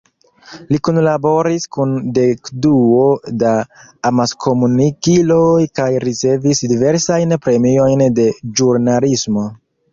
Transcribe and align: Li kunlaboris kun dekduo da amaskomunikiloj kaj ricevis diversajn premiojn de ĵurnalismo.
Li 0.75 0.77
kunlaboris 0.87 1.67
kun 1.75 1.91
dekduo 2.17 3.03
da 3.43 3.53
amaskomunikiloj 4.11 5.61
kaj 5.81 5.89
ricevis 6.07 6.65
diversajn 6.75 7.39
premiojn 7.47 8.07
de 8.21 8.31
ĵurnalismo. 8.51 9.49